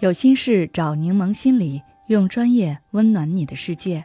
[0.00, 4.02] 有心事找柠檬心理，用专业温暖你的世界。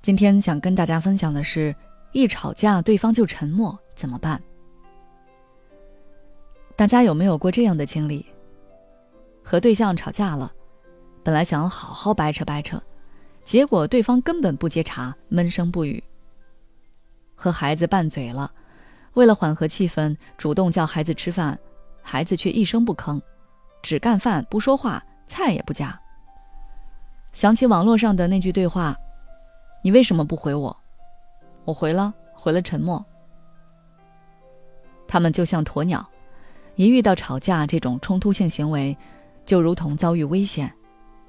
[0.00, 1.74] 今天想跟大家分享的是，
[2.12, 4.40] 一吵架对方就沉默怎么办？
[6.76, 8.24] 大家有没有过这样的经历？
[9.42, 10.52] 和对象吵架了，
[11.24, 12.80] 本来想好好掰扯掰扯，
[13.44, 16.00] 结果对方根本不接茬，闷声不语。
[17.34, 18.52] 和孩子拌嘴了，
[19.14, 21.58] 为了缓和气氛，主动叫孩子吃饭，
[22.00, 23.20] 孩子却一声不吭。
[23.86, 25.96] 只干饭不说话，菜也不夹。
[27.32, 28.96] 想起网络上的那句对话
[29.80, 30.76] ：“你为什么不回我？”
[31.64, 33.04] 我回了，回了沉默。
[35.06, 36.04] 他们就像鸵鸟，
[36.74, 38.96] 一遇到吵架这种冲突性行为，
[39.44, 40.68] 就如同遭遇危险，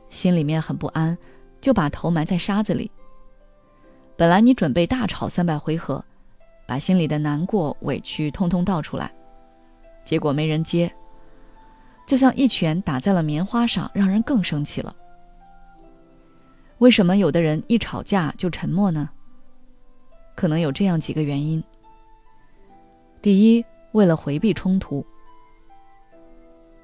[0.09, 1.15] 心里面很不安，
[1.61, 2.89] 就把头埋在沙子里。
[4.15, 6.03] 本来你准备大吵三百回合，
[6.65, 9.13] 把心里的难过、委屈通通倒出来，
[10.03, 10.91] 结果没人接。
[12.07, 14.95] 就像一拳打在了棉花上，让人更生气了。
[16.77, 19.09] 为什么有的人一吵架就沉默呢？
[20.33, 21.61] 可能有这样几个原因。
[23.21, 25.05] 第一，为了回避冲突。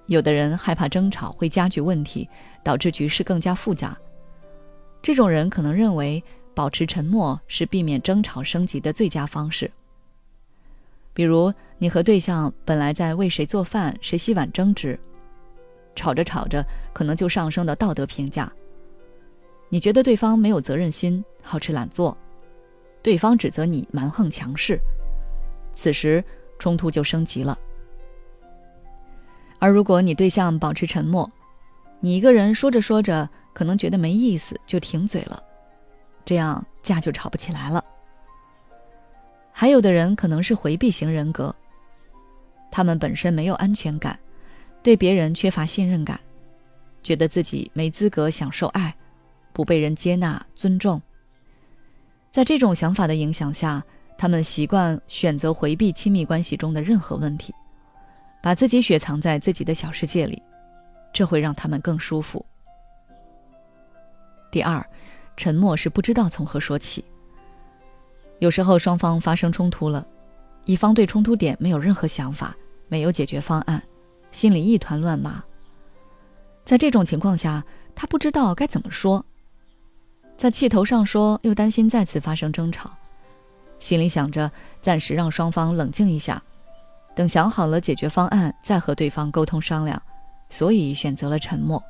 [0.08, 2.28] 有的人害怕争吵会加剧问题，
[2.62, 3.98] 导致局势更加复杂。
[5.02, 6.22] 这种人可能认为
[6.54, 9.72] 保持沉默是避免争吵升级的最佳方式。
[11.14, 15.00] 比如，你和对象本来在为谁做饭、谁洗碗争执。
[15.96, 18.52] 吵着吵着，可能就上升到道德评价。
[19.70, 22.16] 你觉得对方没有责任心、好吃懒做，
[23.02, 24.80] 对方指责你蛮横强势，
[25.74, 26.24] 此时
[26.60, 27.58] 冲突就升级了。
[29.60, 31.30] 而如果你对象保持沉默，
[32.00, 35.42] 你一个人说着说着，可能觉得没意思就停嘴了，
[36.26, 37.84] 这样架就吵不起来了。
[39.52, 41.56] 还有的人可能是回避型人格，
[42.72, 44.20] 他们本身没有安全感。
[44.84, 46.20] 对别人缺乏信任感，
[47.02, 48.94] 觉得自己没资格享受爱，
[49.54, 51.02] 不被人接纳尊重。
[52.30, 53.82] 在这种想法的影响下，
[54.18, 57.54] 他们习惯选择回避亲密关系中的任何问题，
[58.42, 60.42] 把自己雪藏在自己的小世界里，
[61.14, 62.46] 这会让他们更舒服。
[64.52, 64.86] 第二，
[65.38, 67.04] 沉默是不知道从何说起。
[68.40, 70.06] 有时候双方发生冲突了，
[70.66, 72.54] 一方对冲突点没有任何想法，
[72.90, 73.82] 没有解决方案。
[74.34, 75.42] 心里一团乱麻。
[76.66, 77.64] 在这种情况下，
[77.96, 79.26] 他不知道该怎么说，
[80.36, 82.92] 在气头上说，又担心再次发生争吵，
[83.80, 84.52] 心里想着
[84.82, 86.42] 暂时让双方冷静一下，
[87.16, 90.02] 等想好了解决方案再和对方沟通商量，
[90.50, 91.82] 所以选择了沉默。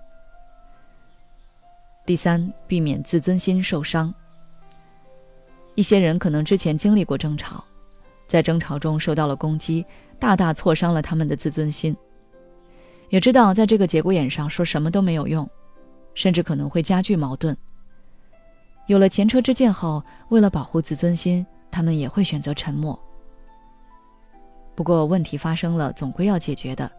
[2.05, 4.13] 第三，避免自尊心受伤。
[5.75, 7.63] 一些人可能之前经历过争吵，
[8.27, 9.85] 在争吵中受到了攻击，
[10.19, 11.95] 大大挫伤了他们的自尊心。
[13.13, 15.47] 也知道在这个节骨眼上说什么都没有用，
[16.15, 17.55] 甚至可能会加剧矛盾。
[18.87, 22.99] 有了前车之鉴后，为了保护自尊心，他们也会选择沉默。
[24.73, 26.91] 不过问题发生了，总归要解决的。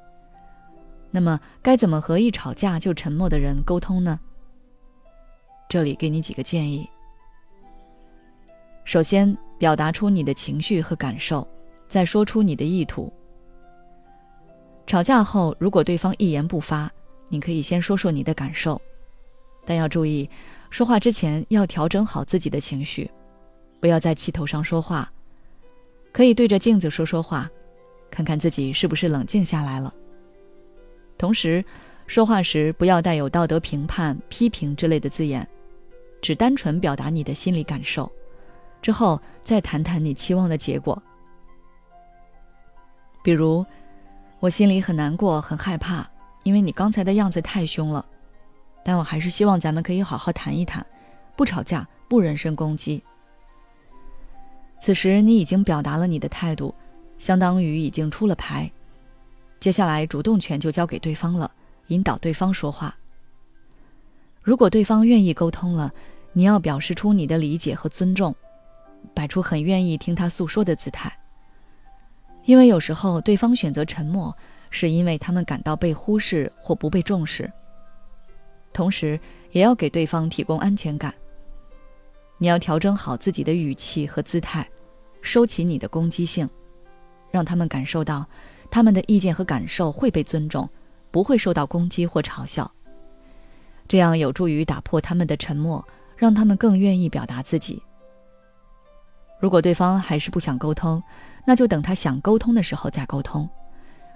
[1.10, 4.20] 那么该怎么和一吵架就沉默的人沟通呢？
[5.68, 6.88] 这里给你几个建议。
[8.84, 11.44] 首先，表达出你的情绪和感受，
[11.88, 13.12] 再说出你的意图。
[14.86, 16.90] 吵架后，如果对方一言不发，
[17.28, 18.80] 你可以先说说你的感受，
[19.64, 20.28] 但要注意，
[20.68, 23.10] 说话之前要调整好自己的情绪，
[23.80, 25.10] 不要在气头上说话。
[26.12, 27.50] 可以对着镜子说说话，
[28.10, 29.92] 看看自己是不是冷静下来了。
[31.16, 31.64] 同时，
[32.06, 35.48] 说话时不要带有道德评判、批评之类的字眼，
[36.20, 38.10] 只单纯表达你的心理感受，
[38.82, 41.02] 之后再谈谈你期望的结果，
[43.22, 43.64] 比如。
[44.44, 46.06] 我心里很难过，很害怕，
[46.42, 48.04] 因为你刚才的样子太凶了。
[48.84, 50.84] 但我还是希望咱们可以好好谈一谈，
[51.34, 53.02] 不吵架，不人身攻击。
[54.78, 56.74] 此时你已经表达了你的态度，
[57.16, 58.70] 相当于已经出了牌。
[59.60, 61.50] 接下来主动权就交给对方了，
[61.86, 62.94] 引导对方说话。
[64.42, 65.90] 如果对方愿意沟通了，
[66.34, 68.34] 你要表示出你的理解和尊重，
[69.14, 71.10] 摆出很愿意听他诉说的姿态。
[72.44, 74.36] 因为有时候对方选择沉默，
[74.70, 77.50] 是因为他们感到被忽视或不被重视。
[78.72, 79.18] 同时，
[79.50, 81.14] 也要给对方提供安全感。
[82.38, 84.68] 你要调整好自己的语气和姿态，
[85.22, 86.48] 收起你的攻击性，
[87.30, 88.26] 让他们感受到
[88.70, 90.68] 他们的意见和感受会被尊重，
[91.10, 92.70] 不会受到攻击或嘲笑。
[93.86, 95.82] 这样有助于打破他们的沉默，
[96.16, 97.80] 让他们更愿意表达自己。
[99.44, 101.02] 如果对方还是不想沟通，
[101.44, 103.46] 那就等他想沟通的时候再沟通，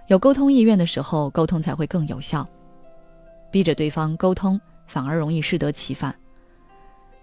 [0.07, 2.49] 有沟通意愿的时候，沟通才会更有效。
[3.51, 6.15] 逼着对方沟通，反而容易适得其反。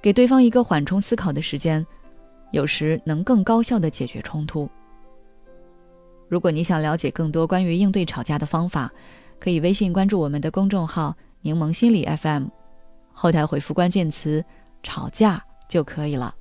[0.04, 1.84] 给对方一个缓冲思考的时间，
[2.52, 4.70] 有时能更高效的解决冲突。
[6.30, 8.88] 如果你想了解更多关于应对吵架的方法，
[9.40, 12.50] 可以微信关注我们的公众号“柠檬心理 FM”，
[13.12, 14.46] 后台回复关键词
[14.84, 16.36] “吵架”就可以了。